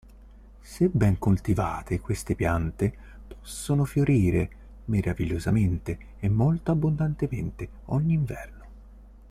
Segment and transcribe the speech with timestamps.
[0.61, 2.91] Se ben coltivate queste piante
[3.27, 4.49] possono fiorire
[4.85, 8.65] meravigliosamente e molto abbondantemente ogni inverno.